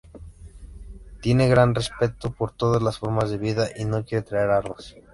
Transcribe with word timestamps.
Tiene 1.21 1.47
gran 1.47 1.75
respeto 1.75 2.31
por 2.31 2.53
todas 2.53 2.81
las 2.81 2.97
formas 2.97 3.29
de 3.29 3.37
vida 3.37 3.67
y 3.77 3.85
no 3.85 4.03
quiere 4.03 4.23
traer 4.23 4.49
armas. 4.49 4.95